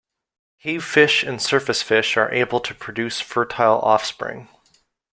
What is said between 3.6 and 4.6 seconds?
offspring.